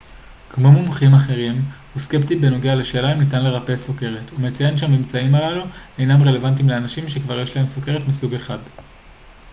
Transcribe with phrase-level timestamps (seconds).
[0.49, 1.61] כמו מומחים אחרים
[1.93, 5.63] הוא סקפטי בנוגע לשאלה אם ניתן לרפא סוכרת ומציין שהממצאים הללו
[5.97, 8.59] אינם רלוונטיים לאנשים שכבר יש להם סוכרת מסוג 1